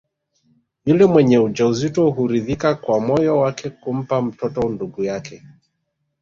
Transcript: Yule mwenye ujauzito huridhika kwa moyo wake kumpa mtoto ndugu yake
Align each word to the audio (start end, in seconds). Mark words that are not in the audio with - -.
Yule 0.85 1.05
mwenye 1.05 1.37
ujauzito 1.37 2.09
huridhika 2.09 2.75
kwa 2.75 2.99
moyo 2.99 3.37
wake 3.37 3.69
kumpa 3.69 4.21
mtoto 4.21 4.69
ndugu 4.69 5.03
yake 5.03 5.43